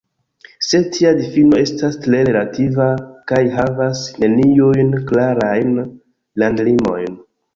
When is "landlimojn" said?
6.45-7.21